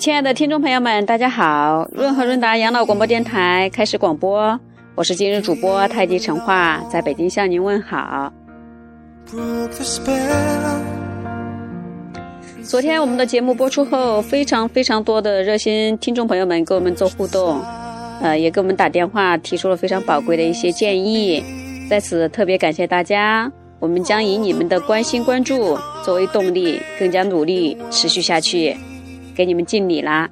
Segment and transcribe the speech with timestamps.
[0.00, 1.86] 亲爱的听众朋友们，大家好！
[1.92, 4.58] 润和润达养老广播电台开始广播，
[4.94, 8.32] 我是今日主播太极陈化，在北京向您问好。
[12.62, 17.60] 昨天我们的节目播出后，非常非常多的热心听众朋友们跟我们做互动，
[18.22, 21.44] 呃，也给我们打电话，提出了非常宝贵的一些建议，
[21.90, 23.52] 在此特别感谢大家。
[23.78, 28.74] 我们将以你们的关心关注作为动力，更加努力持续下去。
[29.34, 30.28] 给你们敬礼啦！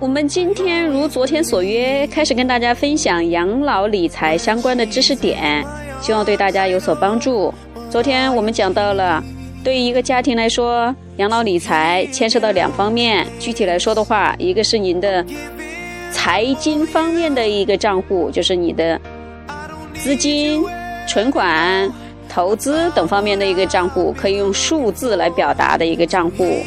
[0.00, 5.64] 我们今天如昨天所约，开始跟大家分享养老理财相关的知识点，
[6.00, 7.52] 希望对大家有所帮助。
[7.90, 9.22] 昨天我们讲到了，
[9.64, 13.26] 对于一个家庭来说，养老理财牵涉到两方面。
[13.40, 15.24] 具体来说的话，一个是您的
[16.12, 19.00] 财经方面的一个账户，就是你的
[19.94, 20.64] 资金、
[21.08, 21.90] 存款。
[22.28, 26.60] 投资等方面的一个账户，可以用数字来表达的一个账户。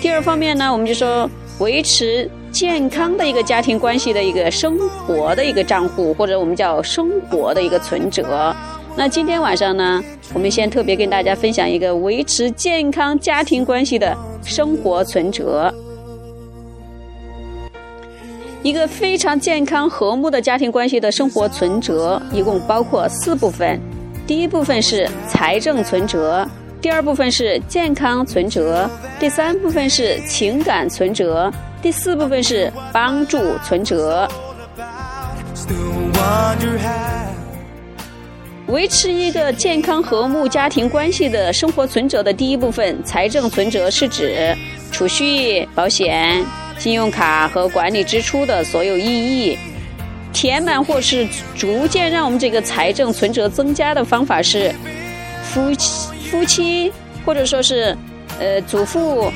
[0.00, 8.54] 第二方面呢，我们就说维持健康的一个家庭关系的一个生活的一个账户，或者我们叫生活的一个存折。
[8.96, 10.02] 那今天晚上呢，
[10.34, 15.72] 我们先特别跟大家分享一个维持健康家庭关系的生活存折。
[18.62, 23.80] 一个非常健康和睦的家庭关系的生活存折，一共包括四部分。
[24.32, 26.48] 第一部分是财政存折，
[26.80, 31.52] 第二部分是健康存折，第三部分是情感存折，
[31.82, 34.26] 第四部分是帮助存折。
[38.68, 44.56] 维持一个健康和睦家庭关系的生活存折的第一部分，财政存折是指
[44.90, 46.42] 储蓄、保险、
[46.78, 49.58] 信用卡和管理支出的所有意义。
[50.32, 54.74] 填满或是逐渐让我们这个财政存折增加的方法是，
[55.42, 56.92] 夫妻夫妻
[57.24, 57.96] 或者说是
[58.40, 59.30] 呃祖父，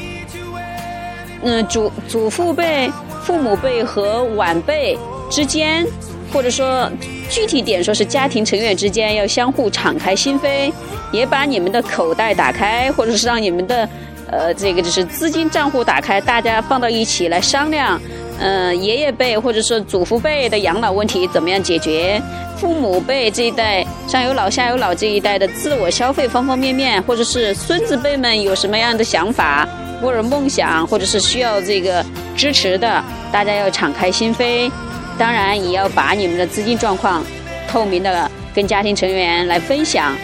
[1.42, 2.90] 嗯祖祖父辈、
[3.22, 4.98] 父母辈和晚辈
[5.30, 5.86] 之间，
[6.32, 6.90] 或者说
[7.28, 10.72] 具体点说是家庭成员之间要相互敞开心扉，
[11.12, 13.88] 也把你们的口袋打开，或者是让你们的
[14.30, 18.00] 呃这个就是资金账户打开，大家放到一起来商量。
[18.38, 22.20] 嗯，爷爷辈或者说祖父辈的养老问题怎么样解决？
[22.58, 29.68] 父母辈这一代上有老下有老这一代的自我消费方方面面，或者是孙子辈们有什么样的想法
[30.00, 32.04] 或者梦想，或者是需要这个
[32.36, 33.02] 支持的，
[33.32, 34.70] 大家要敞开心扉。
[35.18, 37.24] 当然，也要把你们的资金状况
[37.68, 40.14] 透明的跟家庭成员来分享，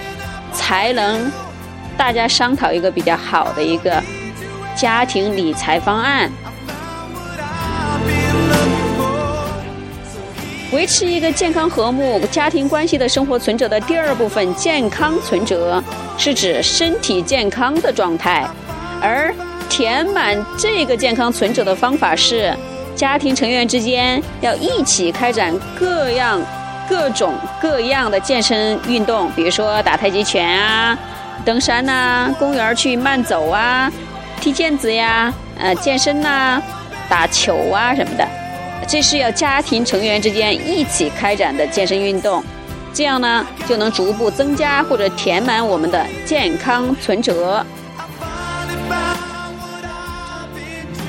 [0.53, 1.31] 才能
[1.97, 4.03] 大家商讨一个比较好的一个
[4.75, 6.31] 家庭理财方案。
[10.73, 15.83] 维持一个健康和睦家庭关系的生活存折的第二部分健康存折，
[16.17, 18.47] 是指身体健康的状态，
[19.01, 19.35] 而
[19.69, 22.55] 填满这个健康存折的方法是，
[22.97, 26.41] 家庭成员之间要一起开展各样、
[26.89, 30.99] 各种各样的健身运动，比如说打太极拳啊、
[31.45, 33.93] 登山呐、公园去慢走啊、
[34.41, 36.63] 踢毽子呀、呃健身呐、
[37.11, 38.27] 打球啊什么的。
[38.89, 42.43] 这是要家庭成员之间一起开展的健身运动，
[42.93, 47.65] 这样呢就能逐步增加或者填满我们的健康存折。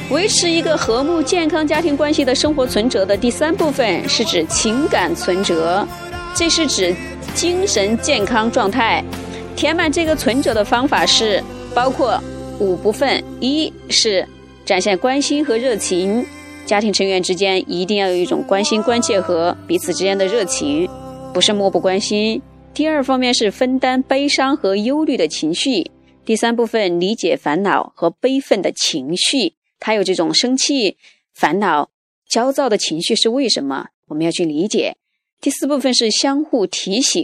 [0.09, 5.85] 维持一个和睦健康家庭关系的生活存折的第三部分是指情感存折，
[6.35, 6.95] 这是指
[7.33, 9.03] 精神健康状态。
[9.55, 12.21] 填满这个存折的方法是包括
[12.59, 14.27] 五部分：一是
[14.63, 16.23] 展现关心和热情。
[16.73, 20.89] 家庭成员之间一定要有一种关心、关切和彼此之间的热情，
[21.31, 22.41] 不是漠不关心。
[22.73, 25.91] 第二方面是分担悲伤和忧虑的情绪。
[26.25, 30.97] 第三部分理解烦恼和悲愤的情绪，他有这种生气、
[31.35, 31.91] 烦恼、
[32.27, 33.89] 焦躁的情绪是为什么？
[34.07, 34.95] 我们要去理解。
[35.39, 37.23] 第四部分是相互提醒，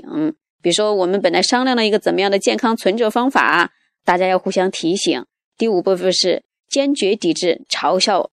[0.61, 3.71] 比如说我们本来商量了一个怎么样的健康存折方法，
[4.05, 5.25] 大家要互相提醒。
[5.57, 8.29] 第五部分是坚决抵制嘲笑。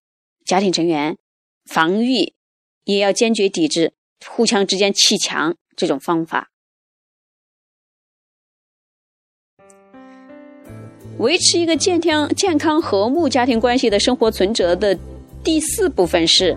[0.47, 1.17] 家庭成员
[1.65, 2.33] 防御
[2.85, 3.93] 也要坚决抵制
[4.25, 6.49] 互相之间砌墙这种方法。
[11.19, 14.97] 维持一个健康、健康和睦家庭关系的生活存折的
[15.43, 16.55] 第四部分是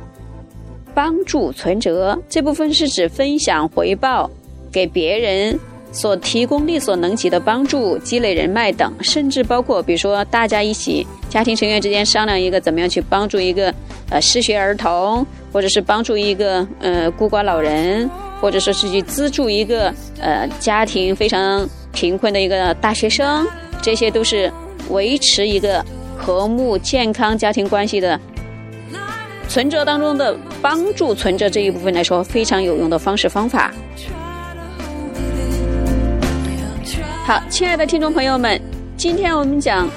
[0.94, 4.30] 帮助存折，这部分是指分享回报
[4.70, 5.58] 给别人。
[5.92, 13.74] 所提供力所能及的帮助、积累人脉等，甚至包括，比如说大家一起家庭成员之间商量一个怎么样去帮助一个
[14.08, 18.08] 呃失学儿童，或者是帮助一个呃孤寡老人，
[18.40, 23.46] 或者说是去资助一个呃家庭非常贫困的一个大学生，
[23.82, 24.52] 这些都是
[24.90, 25.84] 维持一个
[26.16, 28.18] 和睦健康家庭关系的
[29.48, 33.72] 存折当中的帮助存折这一部分来说非常有用的方式方法。
[37.26, 38.60] 好，亲爱的听众朋友们，
[38.96, 39.88] 今天我们讲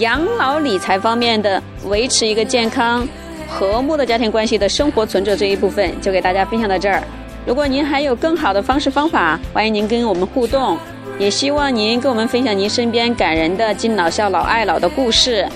[0.00, 3.06] 养老理财方面的维持一个健康
[3.46, 7.00] 和睦的家庭关系的生活存折这一部分，就给大家分享到这儿。
[7.46, 10.76] 如果您还有更好的方式方法，欢迎您跟我们互动，
[11.18, 15.46] 也希望您跟我们分享您身边感人的敬老孝老爱老的故事，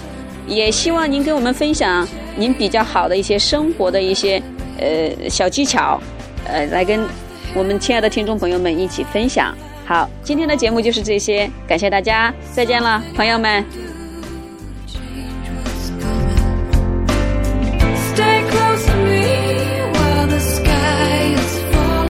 [0.47, 2.07] 也希望您跟我们分享
[2.37, 4.41] 您比较好的一些生活的一些
[4.79, 6.01] 呃小技巧，
[6.47, 7.05] 呃，来跟
[7.55, 9.53] 我们亲爱的听众朋友们一起分享。
[9.85, 14.02] 好，今天的节目就是这些，感谢大家，再见了，朋友们。